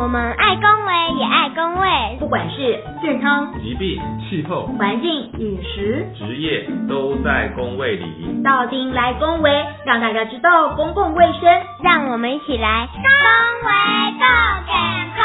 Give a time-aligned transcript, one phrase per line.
[0.00, 4.00] 我们爱公卫也爱公卫，不管是健康、疾病、
[4.30, 8.42] 气候、环境、饮食、职业，都在公卫里。
[8.42, 9.50] 到丁来公卫，
[9.84, 11.42] 让大家知道公共卫生，
[11.82, 13.02] 让我们一起来公
[13.68, 13.70] 卫
[14.16, 14.24] 更
[14.64, 14.72] 健
[15.18, 15.20] 康。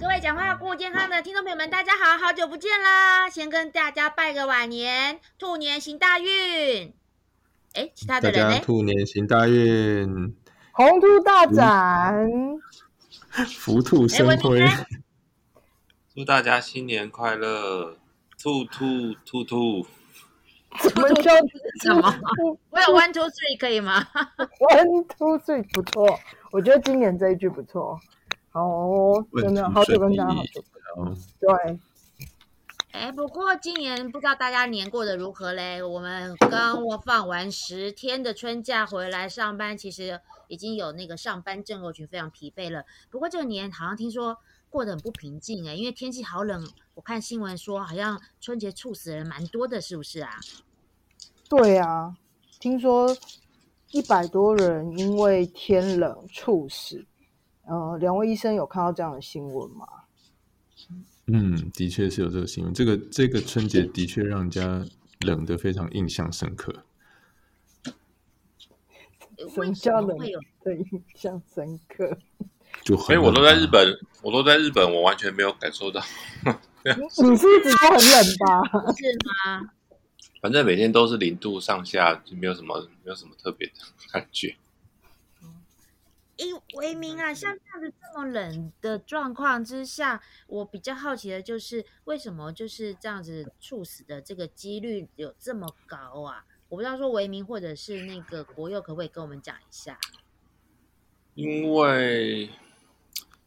[0.00, 3.30] 各位讲话顾健康的听众朋友们，大家好，好久不见啦！
[3.30, 6.92] 先跟大家拜个晚年，兔年行大运。
[7.76, 8.60] 哎，其他的人呢？
[8.64, 10.34] 兔年行大运，
[10.72, 12.26] 红兔大展，
[13.58, 14.62] 福兔生辉。
[16.14, 17.98] 祝大家新年快乐！
[18.42, 18.86] 兔兔
[19.26, 19.86] 兔兔，
[20.80, 21.30] 怎么叫
[21.82, 22.14] 什么？
[22.70, 24.02] 我有 one two three 可以吗？
[24.72, 26.18] one two three 不错，
[26.52, 27.98] 我觉得今年这一句不错。
[28.52, 30.64] 哦，真的好久跟大家好久
[31.40, 31.78] 对。
[32.96, 35.82] 哎，不过今年不知道大家年过得如何嘞？
[35.82, 42.86] 我们刚我放完十天的春假回来上班，其实已经有那个上班症候群，非常疲惫了。
[43.10, 44.38] 不过这个年好像听说
[44.70, 46.66] 过得很不平静哎，因为天气好冷。
[46.94, 50.30] 我看新闻说，好像春节猝死人蛮多的，是不是啊？
[51.50, 52.16] 对啊，
[52.58, 53.14] 听说
[53.90, 57.04] 一百多人因为天冷猝死。
[57.66, 59.86] 呃，两位医生有看到这样的新闻吗？
[61.26, 62.72] 嗯，的确是有这个新闻。
[62.72, 64.84] 这个这个春节的确让人家
[65.20, 66.72] 冷得非常印象深刻。
[69.36, 72.16] 什么叫冷的印象深刻？
[72.82, 76.00] 就因为我都在日本，我都在日本，我完全没有感受到。
[76.84, 78.62] 你是一直都很冷吧？
[78.94, 79.70] 是吗？
[80.40, 83.74] 反正每天都是零度上下，就没有什么没有什么特别的
[84.12, 84.54] 感觉。
[86.38, 86.44] 哎，
[86.74, 96.44] 维明啊，像这样子这么冷的状况之下，我比较好奇的就是为什么就是这样子猝死的这个几率有这么高啊？
[96.68, 99.98] 我不知道说维明或者是那个国佑可不可以跟我们讲一下？
[101.34, 102.50] 因为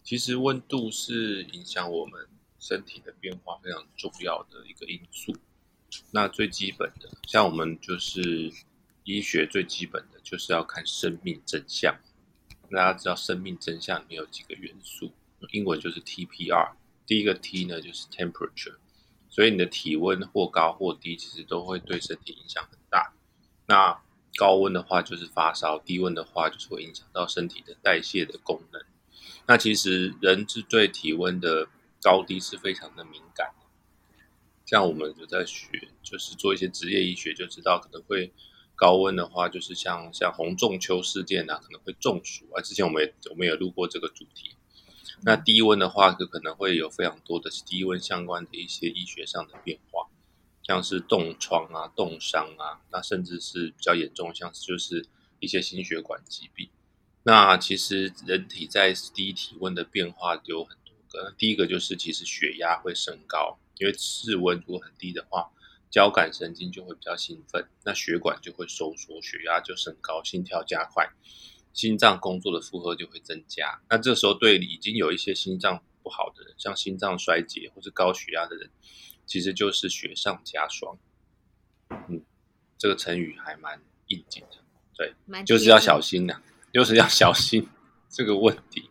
[0.04, 2.28] 其实温度是影响我们
[2.60, 5.36] 身体的变化非常重要的一个因素。
[6.12, 8.52] 那最基本的，像我们就是
[9.04, 11.96] 医学最基本的就是要看生命真相。
[12.72, 15.12] 大家知道生命真相里面有几个元素，
[15.52, 16.72] 英文就是 TPR。
[17.06, 18.76] 第一个 T 呢就是 temperature，
[19.30, 23.14] 所以你的体温或高或低，其实都会对身体影响很大。
[23.68, 24.02] 那
[24.36, 28.82] 高温的话就是发烧，低温的话就是会影响到身体的代谢的功能。
[29.48, 31.68] 那其实人是对体温的
[32.02, 33.52] 高低是非常的敏感。
[34.66, 38.32] 像我们有在学，就是做一些职业医学，就知道可能会。
[38.80, 42.62] 高温的话，就是像像红中秋事件啊，可能会中暑啊。
[42.62, 44.56] 之前我们也我们也录过这个主题。
[45.22, 50.08] 那低温的话，就可能会有非常多的低温相关的一些医学上的变化，
[50.64, 55.06] 像是冻疮啊、冻伤啊，那甚至是比较严重，像是就是
[55.42, 56.70] 一些心血管疾病。
[57.24, 65.50] 那其实人体在低体温的变化有很多个，第一个就是其实血压会升高，因为室温如果很低的话。
[65.90, 71.10] 交感神经就会比较兴奋，那血管就会收缩，血压就升高，心跳加快，
[71.74, 73.82] 心脏工作的负荷就会增加。
[73.90, 78.70] 那这时候对已经有一些心脏不好的人，像心脏衰竭或是高血压的人，
[79.26, 80.98] 其实就是雪上加霜。
[82.08, 82.24] 嗯，
[82.78, 84.58] 这个成语还蛮应景的，
[84.96, 85.14] 对，
[85.44, 86.40] 就是要小心呐，
[86.72, 87.68] 就是要小心
[88.10, 88.90] 这个问题。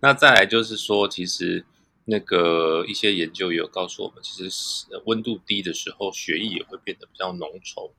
[0.00, 1.64] 那再来就是说，其实。
[2.08, 7.90] 那个一些研究也有告诉我们，其实温度低的时候，血液也会变得比较浓稠，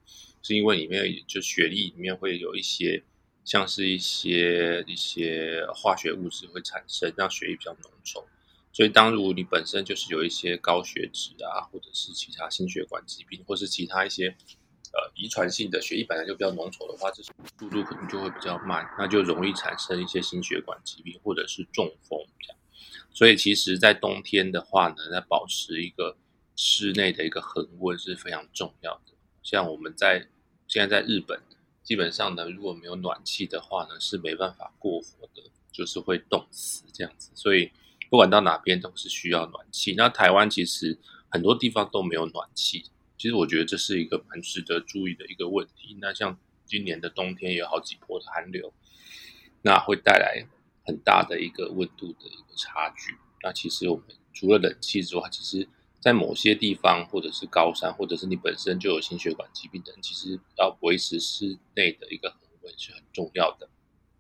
[0.42, 3.04] 是因为里面就血液里面会有一些
[3.44, 8.24] 像是一些一些化学物质会产生，让血液比较浓稠。
[8.72, 14.28] 所以，当如果你本身就是有一些高血脂啊，或者是其他心血管疾病，或是其他一些
[14.94, 22.57] 呃遗传性的血液本来就比较浓稠的话，这速度可能就会比较慢，那就容易产生一些心血管疾病或者是中风这样。
[23.18, 26.16] 所以其实，在冬天的话呢，在保持一个
[26.56, 29.14] 室内的一个恒温是非常重要的。
[29.42, 30.28] 像我们在
[30.68, 31.42] 现在在日本，
[31.82, 37.32] 基本上呢，如果没有暖气的话呢，是没办法过活的，就是会冻死这样子。
[37.34, 37.72] 所以
[38.08, 39.96] 不管到哪边都是需要暖气。
[39.98, 40.96] 那台湾其实
[41.28, 42.86] 很多地方都没有暖气，
[43.18, 45.98] 其实我觉得这是一个蛮值得注意的一个问题。
[46.00, 46.38] 那像
[46.68, 48.72] 今年的冬天有好几波的寒流，
[49.64, 50.46] 那会带来。
[50.88, 53.14] 很大的一个温度的一个差距。
[53.44, 55.68] 那其实我们除了冷气之外，其实
[56.00, 63.70] 在某些地方，或者是高山，或者是你本身就有心血管疾病的人，其实要维持室内的一个恒温是很重要的。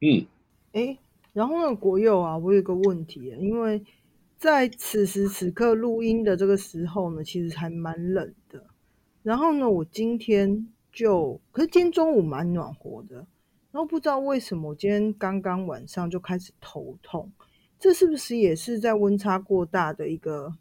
[0.01, 0.27] 嗯，
[0.73, 0.97] 哎，
[1.33, 3.83] 然后呢，国佑啊，我有个问题，因为
[4.37, 8.67] 在此时此刻录音的这个时候呢，其实还蛮冷的。
[9.23, 13.25] 然后呢，我今天就，可是今天中午蛮暖和的。
[13.71, 17.31] 然后不知道为什么我今天刚刚晚上就开始头痛，
[17.77, 20.55] 这是不是也是在温差过大的一个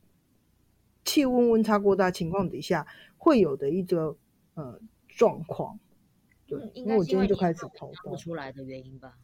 [1.04, 2.86] 气温温差过大情况底下
[3.16, 4.16] 会有的一个
[4.54, 5.78] 呃状况？
[6.46, 9.16] 对，嗯因为我今天就开始头痛，出来的原因吧？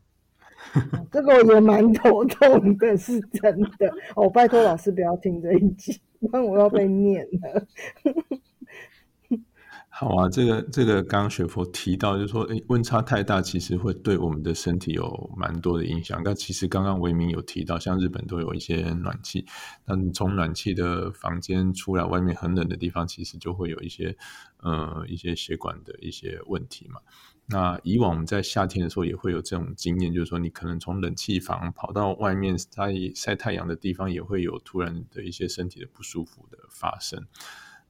[1.11, 3.93] 这个我也蛮头痛的，是真的。
[4.15, 7.67] 哦，拜托老师不要听这一集，不然我要被念了。
[10.03, 16.21] 好啊，这个这个刚刚雪佛提到，就是说，诶，温差太大，其实会对我们的身体有蛮多的影响。
[16.25, 19.47] 那其实刚刚维明有提到，像日本都有一些暖气，
[19.85, 24.17] 那你从暖气的房间出来，外面很冷的地方，其实就会有一些
[24.57, 27.01] 呃一些血管的一些问题嘛。
[27.47, 37.25] 那以往我们在夏天的时候也会有这种经验，就是说你可能从冷气房跑到外面晒晒太阳的地方，也会有突然的一些身体的不舒服的发生。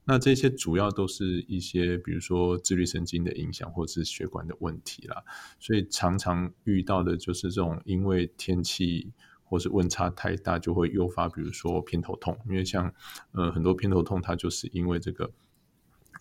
[0.05, 5.23] 那这些主要都是一些，比如说自律神经的影响，或者是血管的问题啦。
[5.59, 9.13] 所以常常遇到的就是这种，因为天气
[9.45, 12.37] 或是温差太大，就会诱发，比如说偏头痛。
[12.49, 12.93] 因为像
[13.31, 15.31] 呃很多偏头痛，它就是因为这个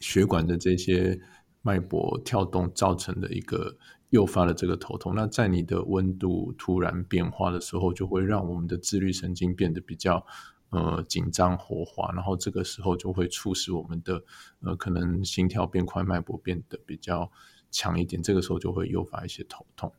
[0.00, 1.20] 血管的这些
[1.61, 3.76] 脉搏跳动造成的一个
[4.11, 5.12] 诱发了这个头痛。
[5.17, 10.25] 那在你的温度突然变化的时候，就会让我们的自律神经变得比较。
[10.73, 14.25] 呃，紧张活化，然后这个时候就会促使我们的
[14.61, 17.31] 呃，可能心跳变快，脉搏变得比较
[17.71, 19.93] 强一点，这个时候就会诱发一些头痛。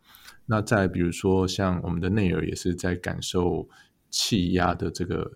[0.48, 3.70] 那再比如说，像我们的内耳也是在感受
[4.10, 5.32] 气压的这个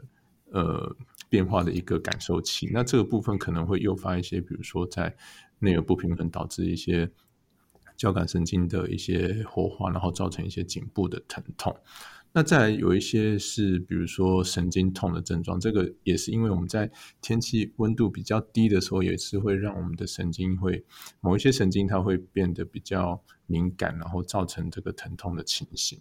[0.51, 0.95] 呃
[1.29, 5.15] 变化的一个感受器，那这个部分可能会诱发一些，比如说在
[5.59, 7.07] 内耳不平衡导致一些
[7.95, 11.75] 交感神经的一些活化，然后造成一些颈部的疼痛。
[12.33, 20.85] 那再来有一些是，比如说神经痛的症状，这个也是因为我们在天气温度比较低的时候，也是会让我们的神经会
[21.19, 25.99] 某一些神经它会变得比较敏感，然后造成这个疼痛的情形。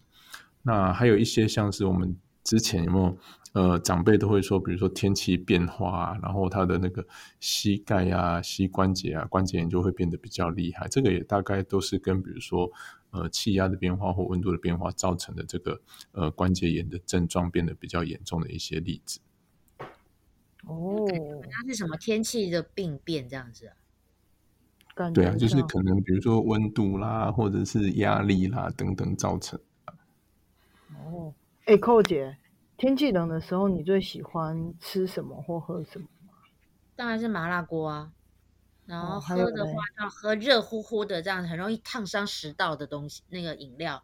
[0.62, 2.14] 那还有一些像是我们
[2.44, 3.19] 之前有没有
[3.55, 7.06] 呃长辈都会说，比如说天气变化，然后他的那个
[7.40, 10.87] 膝盖啊、膝关节啊、关节炎就会变得比较厉害。
[10.88, 12.70] 这个也大概都是跟比如说
[13.17, 15.81] 呃气压的变化或温度的变化造成的这个
[16.13, 19.21] 呃关节炎的症状变得比较严重的一些例子。
[20.67, 21.07] 哦，
[21.51, 23.77] 那是什么天气的病变这样子啊？
[24.95, 29.61] 感觉对啊，就是可能比如说温度啦，或者是压力啦等等造成。
[30.97, 31.33] 哦，
[31.67, 32.37] 哎，寇姐，
[32.77, 36.07] 天气冷的时候，你最喜欢吃什么或喝什么？
[36.97, 38.13] 当然是麻辣锅啊。
[38.87, 44.03] 然后喝的话要喝热乎乎的，这样很容易烫伤食道的东西，那个饮料，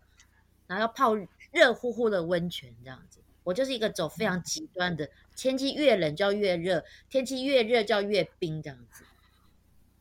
[0.67, 1.15] 然后要泡
[1.53, 3.21] 热乎乎的温泉这样子。
[3.45, 9.05] 我就是一个走非常极端的，天气越冷就要越热，天气越热就要越冰这样子。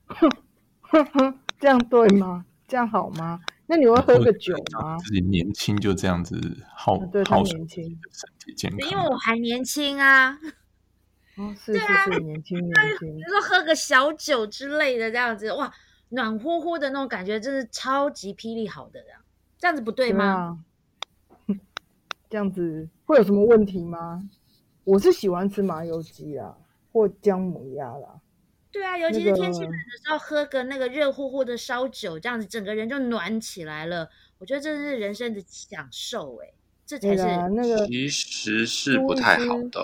[1.59, 2.45] 这样对吗？
[2.67, 3.39] 这样好吗？
[3.65, 4.97] 那你会喝个酒吗？
[4.97, 6.35] 自己年轻就这样子
[6.75, 9.09] 耗啊对他耗损年轻自己的身体健康因为。
[9.09, 10.37] 我还年轻啊，
[11.41, 13.21] 哦，是是是，年轻年轻比。
[13.21, 15.73] 如说喝个小酒之类的这样子，哇，
[16.09, 19.19] 暖乎乎的那种感觉，真是超级霹雳好的这样。
[19.57, 20.25] 这样子不对对吗？
[20.25, 20.57] 啊，
[22.29, 24.29] 这样子会有什么问题吗？
[24.83, 26.57] 我是喜欢吃麻油鸡啦，
[26.91, 28.19] 或姜母鸭啦。
[28.71, 34.09] 对啊，尤其是天气冷的时候，喝个那个热乎乎的烧酒，这样子整个人就暖起来了。
[34.39, 36.47] 我觉得这是人生的享受哎、
[36.85, 39.79] 这才是那个其实是不太好的。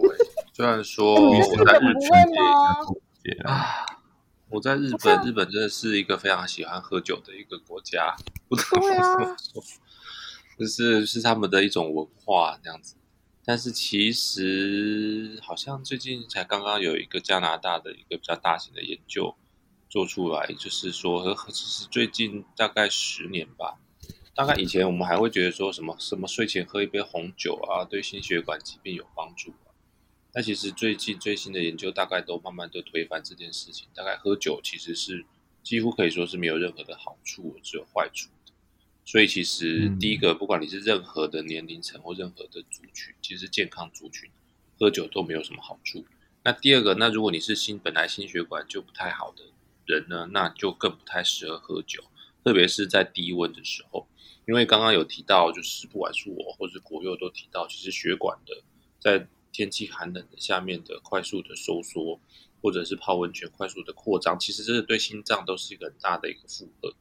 [0.00, 0.16] 对，
[0.54, 2.08] 虽然说我在日这个不会
[2.38, 2.94] 吗？
[3.22, 3.86] 对啊 啊，
[4.50, 8.16] 我在日本，日本真的是一个非常喜欢喝酒的一个国家，
[8.48, 9.62] 不得不对啊这么说，
[10.58, 12.96] 就是是他们的一种文化这样子。
[13.44, 19.34] 但是其实好像最近才刚刚有一个加拿大的一个比较大型的研究
[19.88, 23.78] 做出来，就是说，其实最近大概十年吧，
[24.32, 29.71] 大概以前我们还会觉得说什么什么睡前喝一杯红酒啊，对心血管疾病有帮助啊。
[30.32, 35.26] 但其实最近最新的研究大概都慢慢都推翻这件事情，大概喝酒其实是
[35.62, 38.52] 几乎可以说是没有任何的好处，只有坏处的。
[39.04, 44.30] 所以其实嗯第一个，不管你是任何的年龄层或任何的族群，其实健康族群
[44.78, 46.04] 喝酒都没有什么好处。
[46.44, 49.44] 那第二个，那如果你是心本来心血管就不太好的
[49.86, 52.02] 人呢，那就更不太适合喝酒，
[52.42, 54.08] 特别是在低温的时候。
[54.46, 58.62] 因为刚刚有提到，就是不管是我或是国佑都提到，其实血管的
[58.98, 62.18] 在天气寒冷的下面的快速的收缩，
[62.60, 66.94] 或者是泡温泉快速的扩张，其实这是对心脏都是一个很大的一个负荷。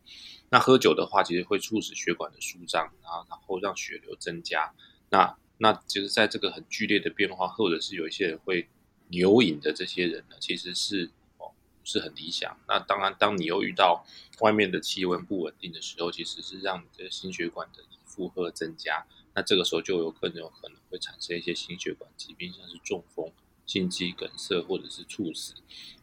[0.49, 4.73] 那喝酒的话，其实会促使血管的舒张，然后然后让血流增加。
[5.09, 8.67] 那那其实在这个很剧烈的变化，或者是有一些人会
[9.07, 11.51] 牛饮的这些人呢，其实是哦
[11.85, 12.57] 是很理想。
[12.67, 14.05] 那当然，当你又遇到
[14.41, 19.05] 外面的气温不稳定的时候，其实是让你的心血管的负荷增加。
[19.33, 23.31] 那这个时候就有更有可能会产生一些心血管疾病，像是中风、
[23.65, 25.53] 心肌梗塞或者是猝死。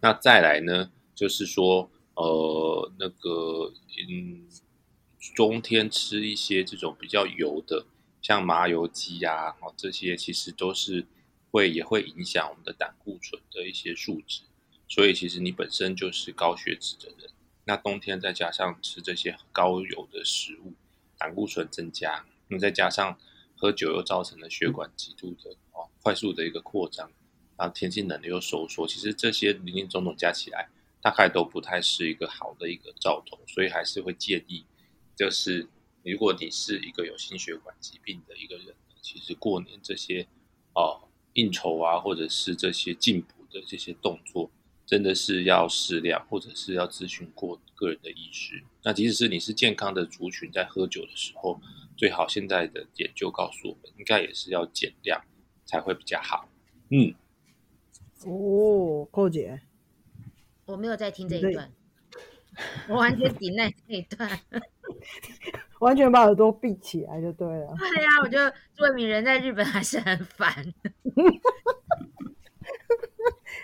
[0.00, 3.72] 那再来呢，就是说，呃，那个，
[4.08, 4.48] 嗯，
[5.36, 7.84] 冬天吃一些这种比较油的，
[8.22, 11.06] 像麻油鸡呀，哦，这些其实都是
[11.50, 14.42] 会也会影响我们的胆固醇的一些数值。
[14.88, 17.30] 所以，其实你本身就是高血脂的人，
[17.64, 20.72] 那冬天再加上吃这些高油的食物，
[21.18, 22.24] 胆固醇增加。
[22.48, 23.18] 那再加上
[23.56, 27.10] 喝酒又造成了血管极度的哦快速的一个扩张，
[27.56, 30.68] 然后天气冷了又收缩，其实这些林林总总加起来，
[31.02, 34.64] 大概都不太是一个好的一个兆头，所以还是会建议，
[35.16, 35.68] 就是
[36.04, 40.26] 如果你是一个有心血管疾病的一个人，其实过年这些
[40.74, 44.50] 哦应酬啊，或者是这些进补的这些动作，
[44.86, 48.62] 真的是要适量，或者是要咨询过个人的医师。
[48.84, 51.60] 那即使是你是健康的族群，在喝酒的时候。
[51.98, 55.20] 最好现在的研究告诉我们，应该也是要减量
[55.64, 56.48] 才会比较好。
[56.90, 57.12] 嗯，
[58.24, 59.60] 哦，寇姐，
[60.64, 61.72] 我没有在听这一段，
[62.88, 64.40] 我完全抵赖这一段，
[65.80, 67.74] 完全把耳朵闭起来就对了。
[67.76, 70.54] 对呀，我觉得作为人在日本还是很烦。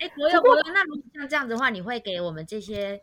[0.00, 3.00] 哎，朋友，朋友，那如果像这样子的话，你会给我们这些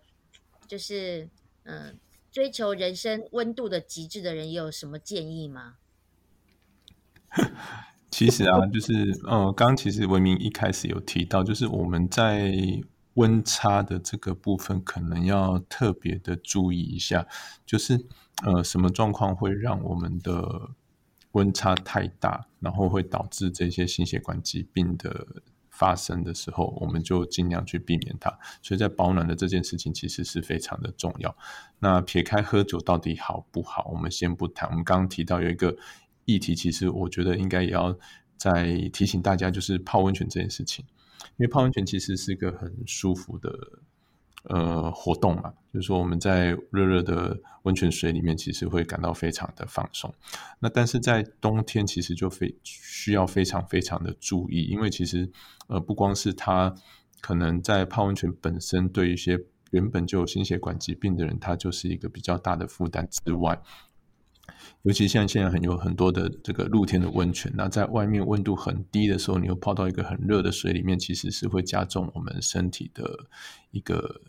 [0.68, 1.30] 就是
[1.64, 1.98] 嗯。
[2.32, 5.76] 追求人生温度的极致的人，有什么建议吗？
[8.10, 8.94] 其实啊，就是
[9.26, 12.54] 呃，刚其实文明一开始有提到，就是我们在
[13.16, 17.28] 温差的这个部分，可能要特别的注意一下，
[17.66, 18.06] 就是
[18.44, 20.72] 呃，什么状况会让我们的
[21.34, 25.28] 温差太大，然后会导致这些心血管疾病的。
[25.72, 28.30] 发生的时候，我们就尽量去避免它。
[28.62, 31.36] 所以在保暖的这件事情，其实是非常的重要。
[31.80, 34.70] 那撇开喝酒到底好不好，我们先不谈。
[34.70, 35.76] 我们刚刚提到有一个
[36.26, 37.98] 议题，其实我觉得应该也要
[38.38, 40.86] 再提醒大家，就是泡温泉这件事情。
[41.38, 43.50] 因为泡温泉其实是一个很舒服的。
[44.44, 50.12] 呃，活动嘛，就是说我们在热热的温泉水里面，其实会感到非常的放松。
[50.60, 55.30] 那但是在冬天，其实就非需要非常非常的注意，因为其实
[55.68, 56.74] 呃，不光是他
[57.22, 63.62] 可能在泡温泉本身，对一些原本就有心血管疾病的人，他就是一个比较大的负担之外，
[64.84, 73.28] 尤其像现在很有很多的这个露天的温泉，那在外面温度很低的时候，你又泡到一个很热的水里面，其实是会加重我们身体的
[73.72, 74.22] 一个。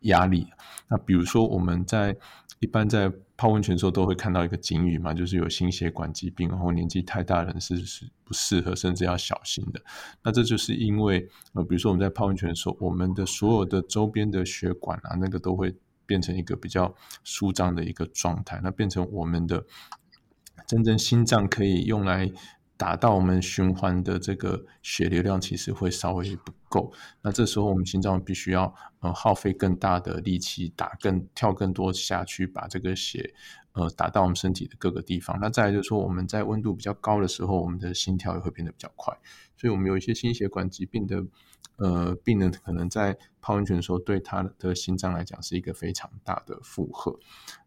[0.00, 0.46] 压力。
[0.88, 2.14] 那比如说，我们在
[2.60, 9.80] 一般在泡温泉的时候，都会看到一个警语嘛，就是有心血管疾病，然后年纪太大人是是不适合，甚至要小心的。
[10.22, 15.74] 那这就是因为呃，比如说我们在泡温泉的时候，我们的所有的周边的血管啊，那个都会
[16.06, 16.94] 变成一个比较
[17.24, 19.66] 舒张的一个状态，那变成我们的
[20.66, 22.32] 真正心脏可以用来。
[22.78, 26.92] 达到我们循环的这个血流量，其实会稍微不够。
[27.22, 33.32] 那这时候我们心脏必须要呃耗费更大的力气，打更跳更多下去，把这个血
[33.72, 35.38] 呃打到我们身体的各个地方。
[35.40, 39.16] 那再来就是说，我们在温度比较高的时候，我们的心跳也会变得比较快。
[39.56, 41.24] 所以，我们有一些心血管疾病的
[41.76, 47.18] 呃病人，可能在泡温泉的时候，对他的心脏来讲是一个非常大的负荷。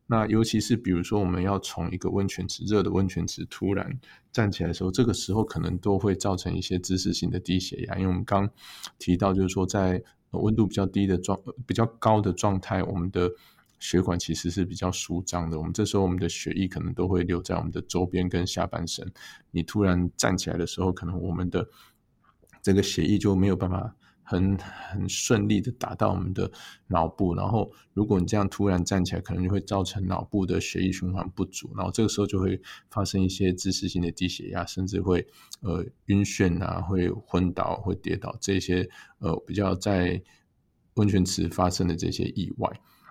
[0.08, 4.00] 那尤其是比如说，我们要从一个温泉池热的温泉池突然
[4.32, 7.96] 站起来的时候，这个时候可能都会造成一些姿势性的低血压。
[7.96, 8.50] 因为我们刚
[8.98, 10.02] 提到，就是说在
[10.32, 13.32] 温度比较低的状、比较高的状态，我们的
[13.78, 15.60] 血管其实是比较舒张的。
[15.60, 19.12] 我们这时候我们的血液可能都会留在我们的周边跟下半身。
[19.52, 21.68] 你突然站起来的时候，可能我们的
[22.62, 23.96] 这个血液就没有办法。
[24.22, 26.52] 很很顺利的打到我们的
[26.86, 32.62] 脑部，然后如果你这样突然站起来，可能就会造成脑部的血液循环不足，然后这个时候就会
[32.92, 35.26] 发生一些姿势性的低血压，甚至会
[35.62, 38.88] 呃晕眩啊，会昏倒，会跌倒这些
[39.18, 40.22] 呃比较在
[40.94, 42.70] 温泉池发生的这些意外。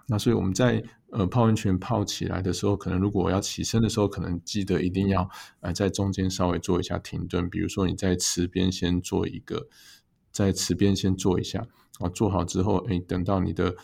[0.09, 5.29] 那所以我们在呃泡温泉泡起来的时候，可能如果我要起身的时候，可能记得一定要
[5.61, 9.69] 呃在中间稍微做一下停顿，比如说你在池边先做一个。
[10.31, 11.67] 在池边先做一下，
[11.99, 13.75] 啊，做好之后，哎，等到你的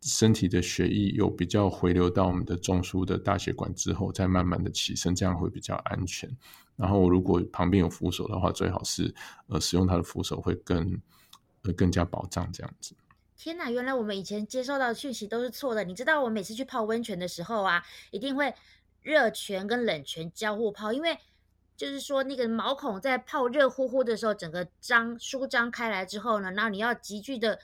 [0.00, 6.30] 身体的血液有比较回流到我们的中枢的大血管之后，再慢慢的起身，这样会比较安全。
[6.76, 9.12] 然后，如果旁边有扶手的话，最好是
[9.48, 11.00] 呃使用它的扶手会更
[11.64, 12.94] 会更加保障这样子。
[13.42, 15.82] 天哪，原来我们以前接受到讯息都是错的。
[15.82, 17.82] 你知道，我每次去泡温泉的时候啊，
[18.12, 18.54] 一定会
[19.02, 21.18] 热泉跟冷泉交互泡，因为。
[21.74, 27.58] 就是说，那个毛孔在泡热乎乎的时候，整个张舒张开来之后呢，然后你要急剧的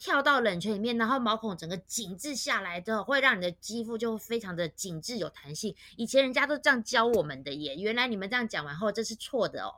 [0.00, 5.72] 跳到冷泉里面，然后毛孔整个紧致下来之后，会让你的肌肤就非常的紧致有弹性。
[5.96, 9.74] 以前人家都这样教我们的耶，原来你们这样讲完后，这是错的哦。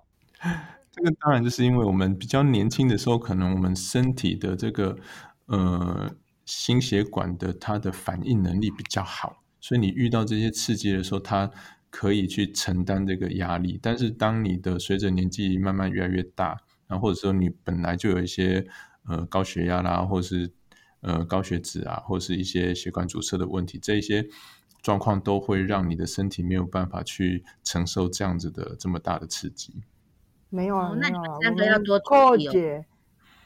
[0.90, 4.96] 这个当然就是因为我们比较年轻的时候，可能我们身体的这个
[5.46, 11.50] 呃心血管的它的反应能力比较好，所以你遇到这些刺激的时候，它
[11.90, 13.78] 可以去承担这个压力。
[13.82, 18.66] 但是当你的随着年纪慢慢越来越大，然后或者说你本来就有一些
[19.08, 20.52] 呃高血压啦，或者是
[21.00, 24.26] 呃高血脂啊，或是一些血管阻塞的问题，这一些
[24.82, 29.82] 状况都会让你的身体没有办法去承受这样子的这么大的刺激。
[30.50, 32.86] 没有啊，哦那你，们三个要多注寇意哦姐，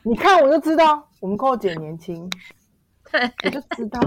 [0.03, 2.31] 你看我就知道我们寇姐年轻，
[3.11, 4.01] 对，我就知道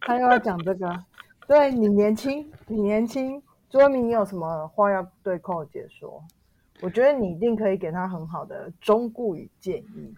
[0.00, 1.04] 她又要讲这个。
[1.46, 6.22] 对你年轻，你年轻，朱文明，你有什么话要对寇姐说？
[6.80, 10.14] 我觉得你一定可以给她很好的忠固与建议。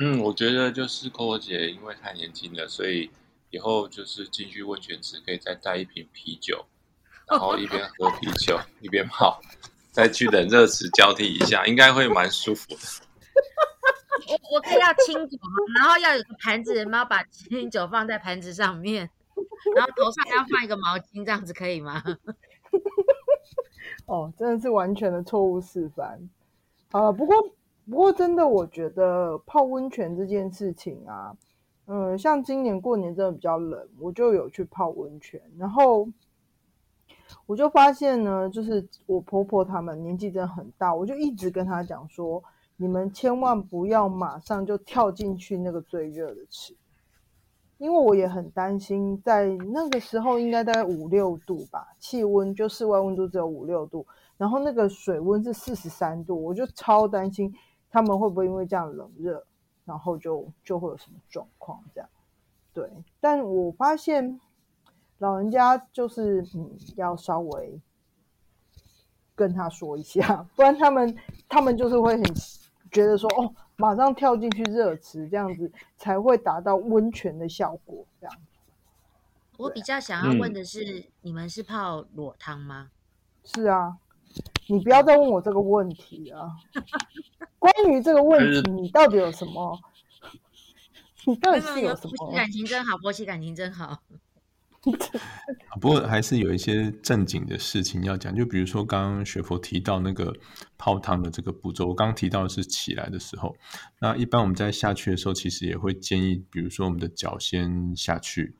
[0.00, 3.08] 嗯，我觉得就是 Coco 姐因为太年轻了，所以
[3.50, 6.64] 以后就是进去温泉池可以再带一瓶啤酒，
[7.30, 9.40] 然后一边喝啤酒一边泡，
[9.92, 12.80] 再去冷热池交替一下，应该会蛮舒服的。
[14.28, 15.78] 我我可以要清酒吗？
[15.78, 19.08] 然后要有个盘子，然后把清酒放在盘子上面，
[19.74, 22.02] 然后头上要放一个毛巾，这样子可以吗？
[24.06, 26.28] 哦，真的是完全的错误示范。
[26.90, 27.36] 啊，不过
[27.88, 31.34] 不过真的，我觉得泡温泉这件事情啊，
[31.86, 36.06] 嗯，像今年过年真的比较冷，我就有去泡温泉，然后
[37.46, 42.42] 我就发现呢，就是我婆婆他们年纪真的很大，我就一直跟她讲说，
[42.82, 46.76] 你们千万不要马上就跳进去那个最热的池。
[47.78, 54.04] 因为我也很担心，在那个时候应该大概五六度吧，气温就室外温度只有五六度，
[54.36, 57.54] 然后那个水温是四十三度，我就超担心
[57.88, 59.44] 他们会不会因为这样冷热，
[59.84, 62.08] 然后就就会有什么状况这样。
[62.72, 62.88] 对，
[63.20, 64.40] 但我发现
[65.18, 67.80] 老人家就是嗯，要稍微
[69.34, 71.16] 跟他说一下，不然他们
[71.48, 72.22] 他们就是会很
[72.92, 78.36] 觉得说哦，马上跳进去热池这样子才会达到温泉的效果，这样
[79.56, 82.90] 我比较想要问的是，你们是泡裸汤吗？
[83.44, 83.96] 是啊。
[84.68, 86.50] 你不要再问我这个问题了。
[87.58, 89.78] 关于这个问题，你到底有什么？
[91.26, 92.36] 你到底是有什么婆媳？
[92.36, 94.02] 感情真好，婆媳感情真好。
[95.80, 100.34] 不过还是有一些正经的事情要讲，就比如说刚刚学佛提到那个
[100.76, 103.54] 泡汤的这个步骤，我刚提到是起来的时候，
[104.00, 108.56] 那一般我们在下去的时候，其实也会建议，比如说我们的脚先下去，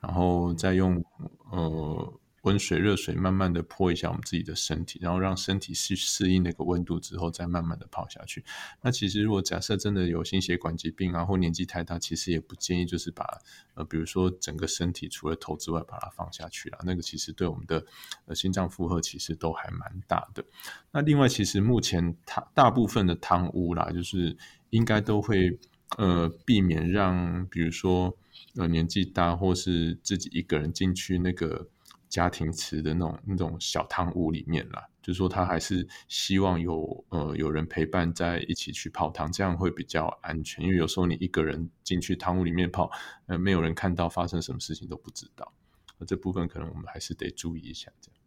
[0.00, 1.04] 然后再用
[1.52, 8.44] 呃温水、热水慢慢的泼一下我们自己的身体，然后让身体去适应那个温度之后，再慢慢的泡下去。
[8.82, 13.26] 那其实如果假设真的有心血管疾病啊，或年纪太大，其实也不建议就是把
[13.74, 17.84] 呃，比如说整个身体除了头之外把它放下去了，那个其实对我们的
[18.26, 20.44] 呃心脏负荷其实都还蛮大的。
[20.92, 24.36] 那另外，其实目前汤大部分的汤屋啦，就是
[24.70, 25.58] 应该都会
[25.98, 28.16] 呃避免让比如说
[28.54, 31.68] 呃年纪大或是自己一个人进去那个。
[32.16, 40.64] 家庭池的那种那种小汤屋里面啦，就是说他还是希望有呃有人陪伴在一起去泡汤，这样会比较安全。
[40.64, 42.90] 因为有时候你一个人进去汤屋里面泡，
[43.26, 45.52] 呃，没有人看到发生什么事情都不知道。
[45.98, 47.92] 那这部分可能我们还是得注意一下。
[48.00, 48.18] 这样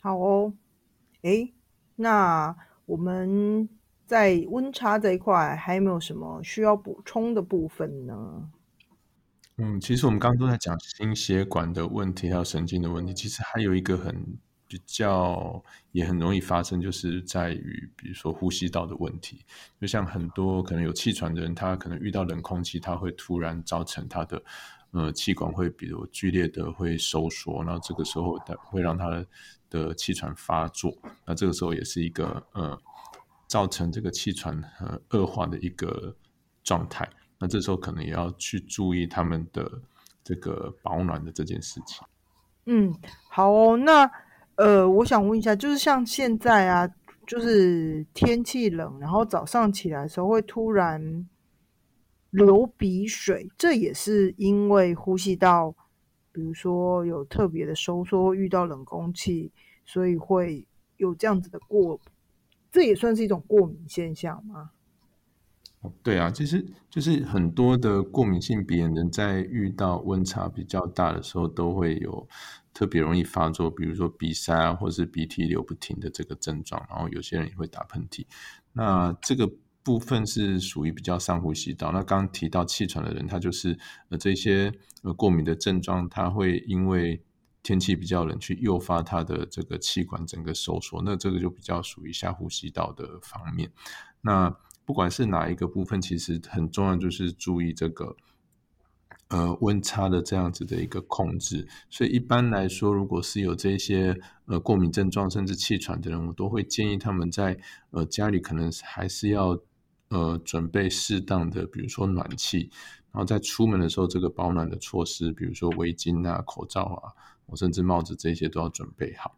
[0.00, 0.52] 好哦，
[1.22, 1.54] 诶，
[1.94, 3.68] 那我们
[4.06, 8.50] 在温差这一块还有没有什么需要补充的部分呢？
[9.62, 13.12] 嗯，其实我们刚刚都在讲心血管的问题，还有神经的问题。
[13.12, 19.44] 其实还有一个很比较也很容易发生，就是在于比如说呼吸道的问题。
[19.78, 24.42] 就像很多可能有气喘的人，他可能遇到冷空气，他会突然造成他的
[24.92, 29.22] 呃气管会比如剧烈的会收缩，然后这个时候会让他
[29.68, 30.96] 的气喘发作。
[31.26, 32.80] 那这个时候也是一个呃
[33.46, 36.16] 造成这个气喘呃恶化的一个
[36.64, 37.06] 状态。
[37.40, 39.80] 那这时候可能也要去注意他们的
[40.22, 42.06] 这个保暖的这件事情。
[42.66, 42.94] 嗯，
[43.30, 43.76] 好哦。
[43.78, 44.08] 那
[44.56, 46.86] 呃，我想问一下，就是像现在啊，
[47.26, 51.26] 就是天气冷，然后早上起来的时候会突然
[52.30, 55.74] 流鼻水，这也是因为呼吸道，
[56.30, 59.50] 比如说有特别的收缩，遇到冷空气，
[59.86, 60.66] 所以会
[60.98, 61.98] 有这样子的过，
[62.70, 64.72] 这也算是一种过敏现象吗？
[66.02, 72.28] 对啊，其实就是很多的过敏性鼻炎人在遇到温差比较大的时候，都会有
[72.74, 78.26] 特别容易发作，比如说鼻塞啊，或是鼻涕流不停的这个症状，然后有些人也会打喷嚏。
[78.74, 79.50] 那这个
[79.82, 81.90] 部分是属于比较上呼吸道。
[81.92, 83.78] 那刚刚提到气喘的人，他就是
[84.10, 84.70] 呃这些
[85.02, 87.22] 呃过敏的症状，他会因为
[87.62, 93.72] 天气比较冷，去诱发他的这个气管整个收缩，那这个就比较属于下呼吸道的方面。
[94.20, 94.54] 那
[94.90, 98.16] 不管是哪一个部分，其实很重要就是注意这个
[99.28, 101.68] 呃温差的这样子的一个控制。
[101.88, 107.56] 所以一般来说，如果是有这些呃过敏症状甚至气喘的人，我都会建议他们在
[107.92, 109.56] 呃家里可能还是要
[110.08, 112.68] 呃准备适当的，比如说暖气，
[113.12, 117.14] 然后在出门的时候，这个保暖的措施，比如说围巾啊、口罩啊。
[117.46, 119.36] 我甚至帽子这些都要准备好。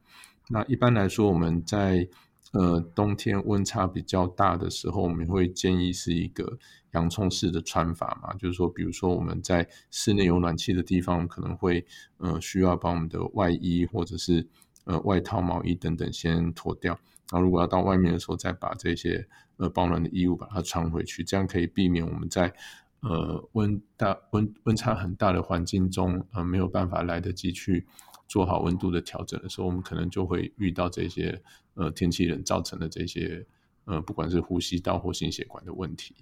[0.49, 2.09] 那一般来说，我们在
[2.53, 6.59] 呃冬天温差比较大的时候，我们会建议是一个
[6.93, 11.85] 洋葱式的穿法嘛，就是说，比如说我们在室内有暖气的地方，可能会
[12.19, 14.47] 呃需要把我们的外衣或者是
[14.85, 16.93] 呃外套、毛衣等等先脱掉，
[17.31, 22.53] 然后如果要到外面的时候，再把这些呃保暖的衣物把它穿回去，这样可以避免我们在
[23.01, 27.85] 呃，温大温温差很大的环境中，呃，没有办法来得及去
[28.33, 31.43] 做好温度的调整的时候，我们可能就会遇到这些
[31.75, 33.47] 呃天气冷造成的这些
[33.85, 36.17] 呃，不管是呼吸道或心血管的问题。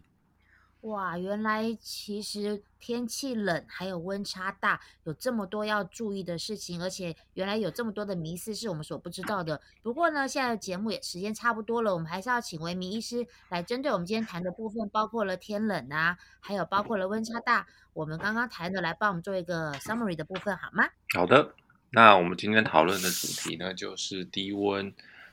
[0.80, 9.60] 哇，原来其实天气冷，还有温差大，有这么多要注意的事情，而且原来有这么多的迷思是我们所不知道的。
[9.82, 20.88] 不过呢，现在的节目也时间差不多了，我们还是要请维明医师来针对我们今天谈的部分，包括了天冷啊，还有包括了温差大，我们刚刚谈的来帮我们做一个 summary 的部分，好吗？
[21.14, 21.54] 好的，
[21.90, 24.92] 那我们今天讨论的主题呢，就是低温。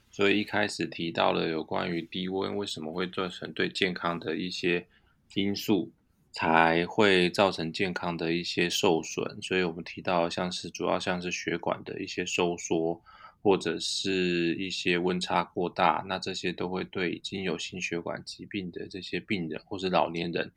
[0.10, 4.86] 所以一开始提到了有关于低温为什么会造成对健康的一些。
[5.34, 5.92] 因素
[6.32, 13.00] 才会造成健康的一些受损，所以我们提到像是主要像是血管的一些收缩，
[13.44, 20.52] 或者是一些温差过大，那这些都会对已经有心血管疾病的这些病人或是老年人，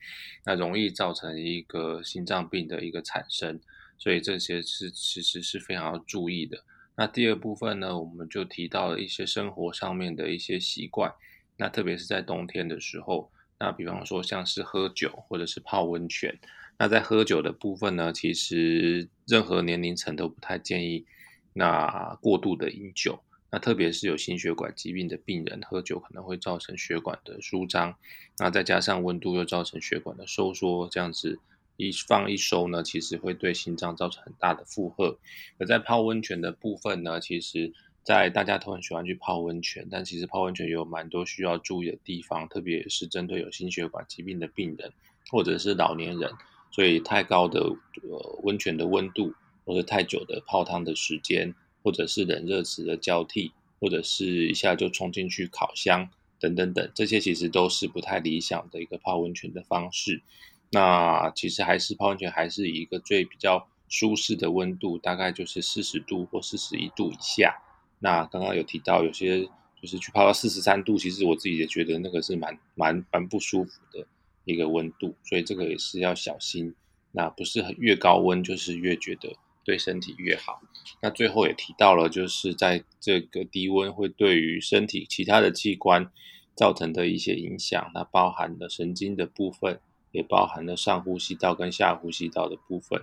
[0.46, 3.60] 那容易造成一个心脏病的一个产生，
[4.00, 6.64] 所以这些是其实是非常要注意的。
[6.96, 11.12] 那第二部分呢，我们就提到了一些生活上面的一些习惯，
[11.56, 13.30] 那特别是在冬天的时候。
[13.62, 16.34] 那比方说像是喝酒或者是泡温泉，
[16.78, 21.04] 那在喝酒的部分呢，其实任何年龄层都不太建议
[21.52, 23.22] 那过度的饮酒。
[23.52, 27.94] 那特别是有心血管疾病的病人，喝酒可能会造成血管的舒张，
[28.38, 31.38] 那再加上温度又造成血管的收缩，这样子
[31.88, 35.18] 一放一收呢，其实会对心脏造成很大的负荷。
[35.58, 37.72] 而在泡温泉的部分呢，其实。
[38.02, 44.90] 在大家都很喜欢去泡温泉，但其实泡温泉有蛮多需要注意的地方，特别是针对有心血管疾病的病人
[45.30, 46.32] 或者是老年人，
[46.72, 49.34] 所以太高的呃温泉的温度，
[49.66, 56.08] 或者太久的泡汤的时间，或者是冷热池的交替，或者是一下就冲进去烤箱
[56.40, 60.22] 等等等，这些其实都是不太理想的一个泡温泉的方式。
[60.70, 67.62] 那其实还是泡温泉还是以一个最比较舒适的温度，大概就是四十度或四十一度以下。
[67.98, 69.44] 那刚刚有提到，有些
[69.80, 74.06] 就是去泡到四十三度，其实我自己也觉得那个是蛮蛮蛮不舒服的
[74.44, 76.74] 一个温度，所以这个也是要小心。
[77.12, 80.62] 那不是很越高温，就是越觉得对身体越好。
[81.02, 86.08] 那最后也提到了，就是在这个低温会对于身体其他的器官
[86.54, 89.80] 造成的一些影响，那包含了神经的部分，
[90.12, 93.02] 也包含了上呼吸道跟下呼吸道的部分。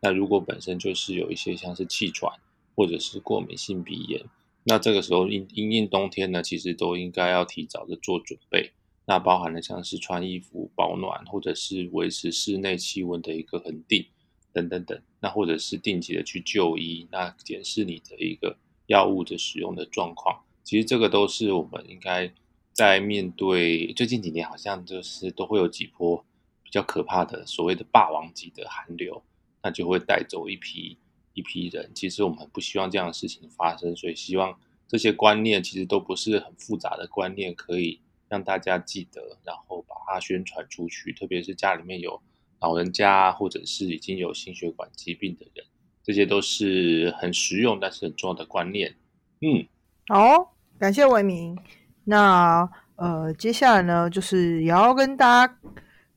[0.00, 2.32] 那如果本身就是有一些像是气喘
[2.76, 4.24] 或者是过敏性鼻炎。
[4.64, 8.72] 那这个时候，因因应冬天呢，其实都应该要提早的做准备。
[9.06, 14.04] 那包含了像是穿衣服保暖，或者是维持室内气温的一个恒定，
[14.52, 15.00] 等等等。
[15.20, 20.42] 那或者是定期的去就医，那检视你的一个药物的使用的状况。
[20.62, 22.30] 其实这个都是我们应该
[22.74, 26.22] 在面对最近几年，好像就是都会有几波
[26.68, 29.22] 比较可怕的所谓的霸王级的寒流，
[29.62, 30.98] 那就会带走一批。
[31.34, 41.12] 一批人，其实我们不希望这样的事情发生，所以希望这些观念其实都不是很复杂的观念，可以让大家记得，然后把它宣传出去。
[41.12, 42.20] 特别是家里面有
[42.58, 45.64] 老人家，或者是已经有心血管疾病的人，
[46.02, 48.96] 这些都是很实用但是很重要的观念。
[49.40, 49.64] 嗯，
[50.08, 51.56] 好，感谢文明。
[52.02, 55.58] 那呃，接下来呢，就是也要跟大家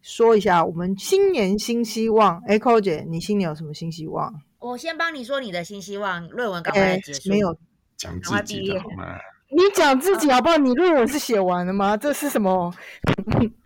[0.01, 2.41] 说一下，我们新年新希望。
[2.43, 4.33] Echo 姐，你新年有什么新希望？
[4.59, 7.29] 我先帮你说你的新希望，论文赶快结束。
[7.29, 7.55] 没有
[7.97, 9.17] 讲自己的吗？
[9.53, 10.57] 你讲自己好不好？
[10.57, 11.97] 你论文是写完了吗？
[11.97, 12.73] 这是什么？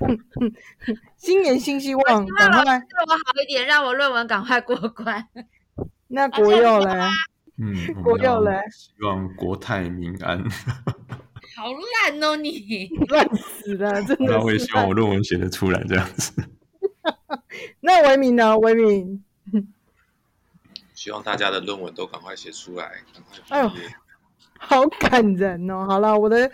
[1.17, 5.25] 新年新希望，赶快对我好一点，让我论文赶快过关。
[6.07, 6.91] 那国佑嘞？
[7.57, 8.59] 嗯，国佑嘞？
[8.71, 10.43] 希望国泰民安。
[11.55, 12.89] 好烂哦你！
[13.07, 14.25] 烂死了，真的。
[14.25, 16.33] 那我也希望我论文写得出来这样子。
[17.79, 18.57] 那维明呢？
[18.59, 19.23] 维明，
[20.93, 23.89] 希望大家的论文都赶快写出来，赶哎呦快毕业。
[24.57, 25.85] 好感人哦！
[25.87, 26.49] 好了，我的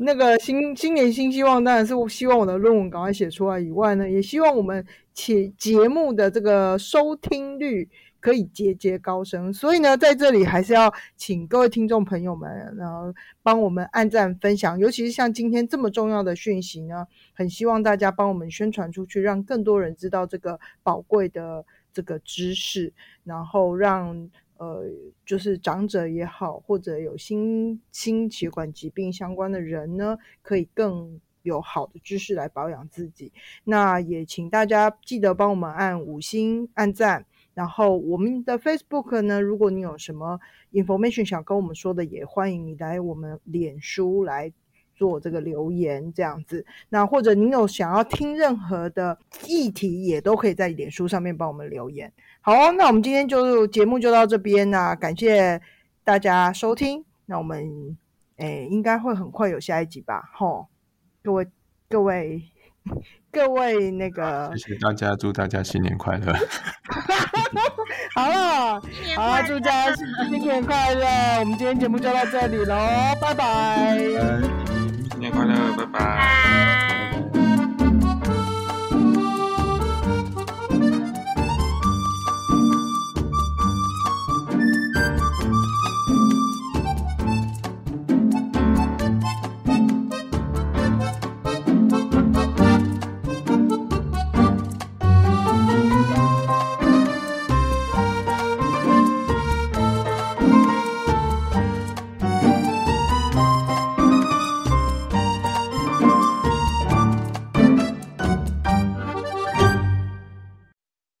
[0.00, 4.84] 那个新新年新希望当然是我希望我的论文赶快写出来以外呢，也希望我们
[5.14, 7.88] 且节目的这个收听率
[8.22, 9.52] 可以节节高升。
[9.52, 22.92] 所以呢，在这里还是要请各位听众朋友们，然后帮我们按赞分享，尤其是像今天这么重要的讯息呢，很希望大家帮我们宣传出去，让更多人知道这个宝贵的这个知识，
[23.24, 24.84] 然后让呃，
[25.26, 33.32] 就是长者也好，或者有心心血管疾病相关的人呢，可以更有好的知识来保养自己。
[33.64, 37.26] 那也请大家记得帮我们按五星按赞。
[37.54, 40.40] 然后我们的 Facebook 呢，如果你有什么
[40.72, 44.52] information 想跟我们说的，也欢迎你来我们脸书来
[44.94, 46.64] 做这个留言这样子。
[46.88, 52.12] 那或者您有想要听任何的议题，也都可以在脸书上面帮我们留言。
[52.40, 55.60] 好哦、那我们今天就节目就到这边那感谢
[56.04, 57.04] 大家收听。
[57.26, 57.96] 那我们
[58.36, 60.30] 诶应该会很快有下一集吧？
[60.34, 60.66] 吼，
[61.22, 61.46] 各位
[61.88, 62.42] 各位
[63.32, 66.32] 各位那个谢谢大家，祝大家新年快乐！
[68.14, 68.80] 好了，
[69.16, 69.96] 好了，祝大家
[70.28, 71.40] 新年快乐！
[71.40, 72.76] 我们今天节目就到这里喽，
[73.20, 73.98] 拜拜。
[75.10, 75.98] 新年快乐，拜拜。
[75.98, 76.91] 拜。